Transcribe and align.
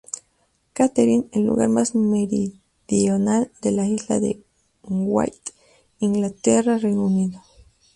Catherine, 0.73 1.27
el 1.31 1.43
lugar 1.45 1.69
más 1.69 1.93
meridional 1.93 3.51
de 3.61 3.71
la 3.71 3.85
isla 3.85 4.19
de 4.19 4.41
Wight, 4.81 5.51
Inglaterra, 5.99 6.79
Reino 6.79 7.03
Unido. 7.05 7.43